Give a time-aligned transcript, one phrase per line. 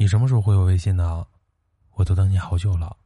[0.00, 1.26] 你什么时候回我微信呢？
[1.92, 2.96] 我都等你好久了。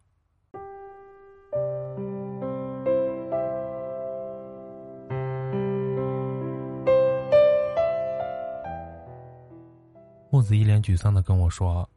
[10.30, 11.88] 木子一脸沮丧的跟我说：“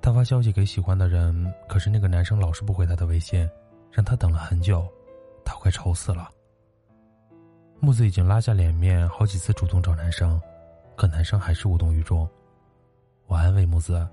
[0.00, 3.46] 他发消息给喜欢的人，可是那个男生老是不回他的微信，
[3.92, 4.90] 让他等了很久，
[5.44, 6.30] 他快愁死了。”
[7.78, 10.40] 木子已经拉下脸面，好几次主动找男生，
[10.96, 12.26] 可男生还是无动于衷。
[13.26, 14.08] 我安慰木子：“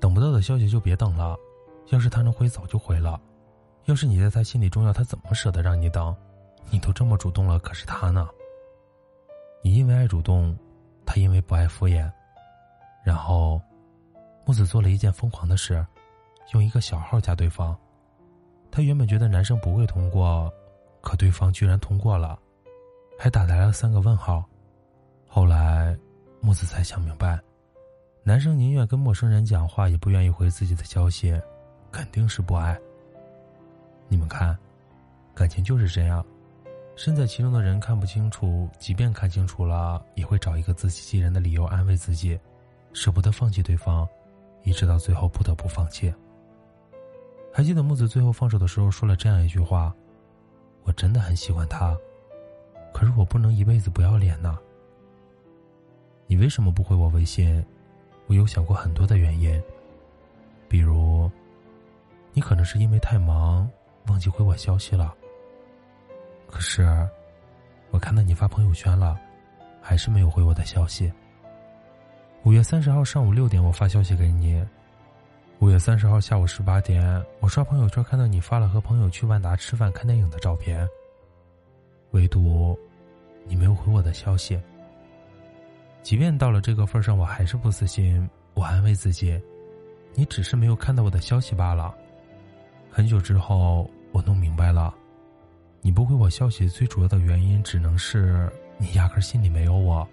[0.00, 1.36] 等不到的消息就别等了，
[1.88, 3.20] 要是他能回早就回了。
[3.84, 6.14] 要是你在他心里重要，他怎么舍得让你等？
[6.70, 8.28] 你都这么主动了，可是他呢？
[9.62, 10.56] 你因为爱主动，
[11.04, 12.10] 他因为不爱敷衍。”
[13.04, 13.60] 然后，
[14.44, 15.86] 木子做了一件疯狂的事，
[16.52, 17.76] 用一个小号加对方。
[18.70, 20.52] 他原本觉得男生不会通过，
[21.00, 22.38] 可对方居然通过了。
[23.18, 24.44] 还打来了三个问号，
[25.28, 25.96] 后来，
[26.40, 27.40] 木子才想明白，
[28.26, 31.40] 男生宁愿跟陌生人讲话，也不愿意回自己的消息，
[31.92, 32.76] 肯定是不爱。
[34.08, 34.58] 你们看，
[35.32, 36.26] 感情就是这样，
[36.96, 42.36] 身在其中的人看不清楚，即便看清楚了，也会找一个自欺欺人的理由安慰自己，
[42.92, 44.04] 舍不得放弃对方，
[44.64, 46.12] 一直到最后不得不放弃。
[47.52, 49.94] 还记得木子最后放手的时候说了这样一句话
[50.82, 51.96] ：“我真的很喜欢他。”
[52.92, 54.58] 可是我不能一辈子不要脸呐。
[56.26, 57.64] 你为什么不回我微信？
[58.26, 59.62] 我有想过很多的原因，
[60.68, 61.30] 比如，
[62.32, 63.68] 你可能是因为太忙
[64.08, 65.14] 忘记回我消息了。
[66.48, 66.84] 可是，
[67.90, 69.18] 我看到你发朋友圈了，
[69.80, 71.12] 还是没有回我的消息。
[72.42, 74.60] 五月三十号上午六点，我发消息给你；
[75.60, 80.88] 五月三十号下午十八点，我刷朋友圈看到你发了和朋友去万达吃饭看电影的照片。
[82.10, 82.78] 唯独，
[83.44, 84.60] 你没有回我的消息。
[86.06, 88.30] 即便到了这个份上，我还是不死心。
[88.54, 89.42] 我安慰自己，
[90.14, 91.92] 你只是没有看到我的消息罢了。
[92.88, 94.94] 很久之后，我弄明白了，
[95.80, 98.48] 你不回我消息最主要的原因，只能是
[98.78, 100.06] 你压根心里没有我，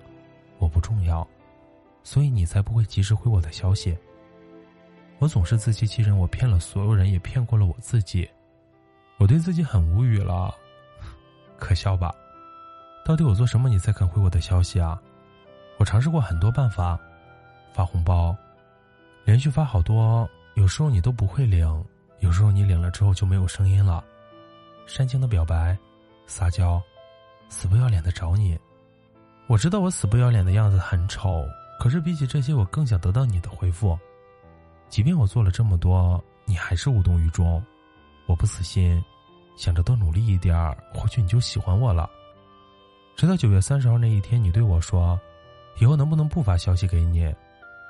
[0.57, 1.27] 我不重要，
[2.03, 3.95] 所以你才不会及时回我的消息。
[5.19, 8.27] 我总是自欺欺人，我骗了所有人，也骗过了我自己。
[9.19, 10.55] 我对自己很无语了。
[11.59, 12.11] 可笑吧？
[13.05, 14.99] 到底我做什么你才肯回我的消息啊？
[15.83, 16.97] 我尝试过很多办法，
[17.73, 18.33] 发红包，
[19.25, 21.67] 连续发好多，有时候你都不会领，
[22.21, 24.01] 有时候你领了之后就没有声音了。
[24.87, 25.77] 煽情的表白，
[26.25, 26.81] 撒娇，
[27.49, 28.57] 死不要脸的找你。
[29.47, 31.45] 我知道我死不要脸的样子很丑，
[31.81, 33.99] 可是比起这些，我更想得到你的回复。
[34.87, 37.61] 即便我做了这么多，你还是无动于衷，
[38.25, 39.03] 我不死心。
[39.57, 40.55] 想着多努力一点，
[40.93, 42.09] 或许你就喜欢我了。
[43.17, 45.19] 直到九月三十号那一天，你对我说
[45.79, 47.33] ：“以后能不能不发消息给你？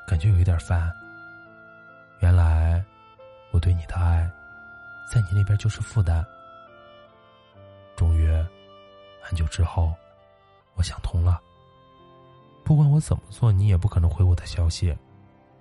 [0.07, 0.91] 感觉有一点烦。”
[2.19, 2.83] 原来，
[3.51, 4.29] 我对你的爱，
[5.11, 6.25] 在你那边就是负担。
[7.95, 8.27] 终于，
[9.21, 9.93] 很久之后，
[10.75, 11.41] 我想通了。
[12.63, 14.97] 不管我怎么做，你也不可能回我的消息。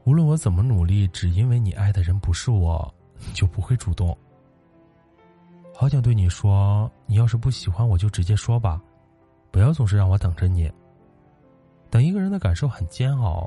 [0.04, 4.16] 无论我怎么努力，只因为你爱的人不是我，你 就不会主动。
[5.74, 8.80] 好想对你说，你要是不喜欢我就直接说吧，
[9.50, 10.70] 不要总是让我等着你。
[11.92, 13.46] 等一个人的感受很煎熬，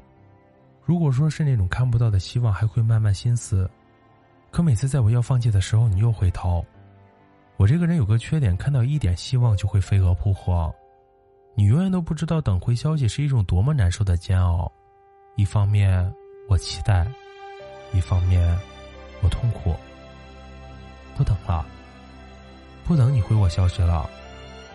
[0.83, 3.67] 如果说是那种看不到的希望，还会慢慢心思，
[4.51, 6.63] 可每次在我要放弃的时候，你又回头。
[7.57, 10.71] 我这个人有个缺点，看到一点希望就会飞蛾扑火。
[11.55, 14.71] 你永远都不知道等回消息是一种多么难受的煎熬。
[15.37, 16.13] 一方面
[16.47, 17.07] 我期待，
[17.93, 18.55] 一方面
[19.23, 19.75] 我痛苦。
[21.17, 21.65] 不等了。
[22.83, 24.07] 不等你回我消息了，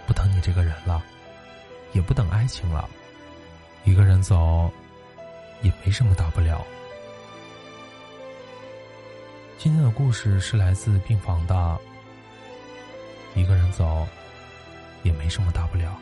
[0.09, 1.01] 不等你这个人了，
[1.93, 2.91] 也不等爱情了，
[3.85, 4.71] 一个人走，
[5.63, 6.65] 也没什么大不了。
[9.59, 11.79] 今天的故事是来自病房的，
[13.35, 14.07] 一个人走，
[15.03, 15.97] 也没什么大不了。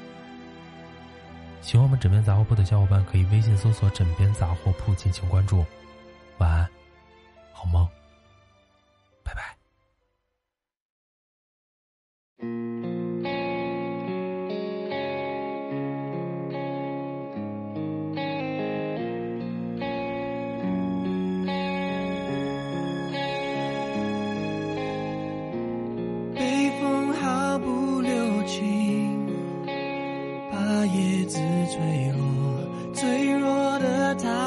[1.61, 5.67] 喜欢我们枕边杂货铺的小伙伴，可以微信搜索“枕边杂货铺”进行关注。
[6.39, 6.69] 晚安，
[7.53, 7.87] 好梦。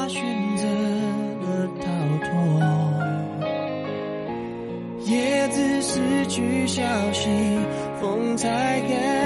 [0.02, 0.20] 他选
[0.56, 0.64] 择
[1.42, 1.46] 了
[1.80, 1.86] 逃
[2.26, 2.28] 脱。
[5.06, 6.82] 叶子失去消
[7.12, 7.30] 息，
[8.00, 9.21] 风才感。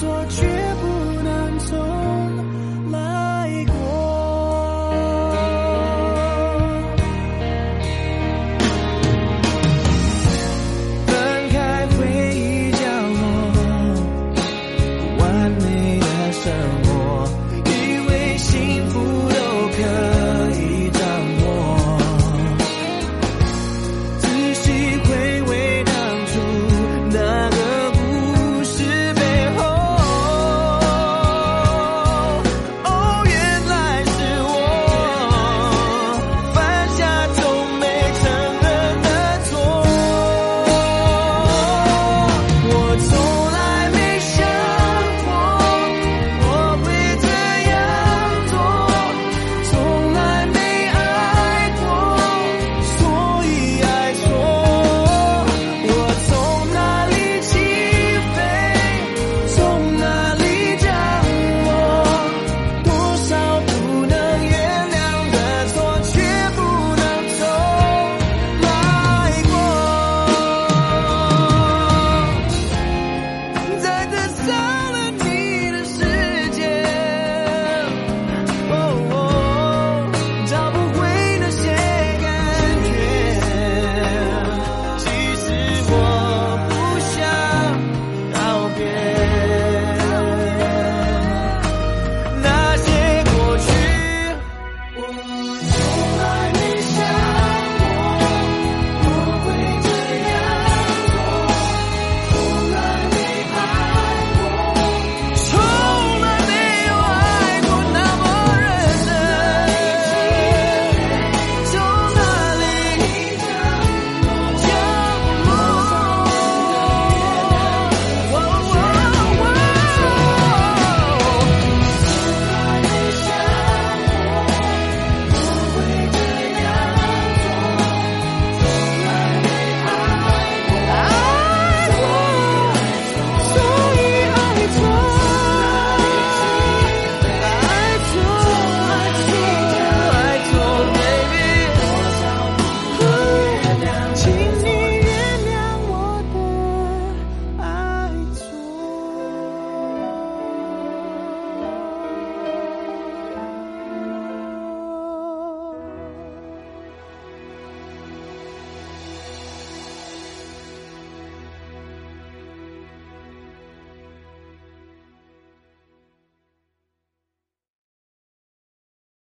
[0.00, 0.49] 做决。